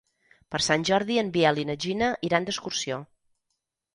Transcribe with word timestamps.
Per 0.53 0.59
Sant 0.67 0.85
Jordi 0.89 1.17
en 1.23 1.29
Biel 1.35 1.61
i 1.63 1.67
na 1.71 1.75
Gina 1.85 2.09
iran 2.29 2.47
d'excursió. 2.47 3.01